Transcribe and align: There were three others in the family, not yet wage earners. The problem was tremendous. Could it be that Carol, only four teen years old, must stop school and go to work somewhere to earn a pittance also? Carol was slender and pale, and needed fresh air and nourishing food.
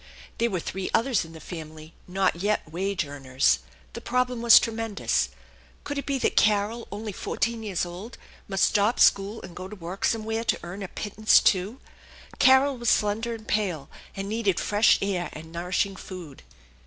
There 0.39 0.49
were 0.49 0.59
three 0.59 0.89
others 0.95 1.23
in 1.25 1.33
the 1.33 1.39
family, 1.39 1.93
not 2.07 2.35
yet 2.37 2.63
wage 2.67 3.05
earners. 3.05 3.59
The 3.93 4.01
problem 4.01 4.41
was 4.41 4.59
tremendous. 4.59 5.29
Could 5.83 5.99
it 5.99 6.07
be 6.07 6.17
that 6.17 6.35
Carol, 6.35 6.87
only 6.91 7.11
four 7.11 7.37
teen 7.37 7.61
years 7.61 7.85
old, 7.85 8.17
must 8.47 8.63
stop 8.63 8.99
school 8.99 9.43
and 9.43 9.55
go 9.55 9.67
to 9.67 9.75
work 9.75 10.03
somewhere 10.03 10.43
to 10.43 10.59
earn 10.63 10.81
a 10.81 10.87
pittance 10.87 11.39
also? 11.45 11.77
Carol 12.39 12.79
was 12.79 12.89
slender 12.89 13.35
and 13.35 13.47
pale, 13.47 13.91
and 14.15 14.27
needed 14.27 14.59
fresh 14.59 14.97
air 15.03 15.29
and 15.33 15.51
nourishing 15.51 15.95
food. 15.95 16.41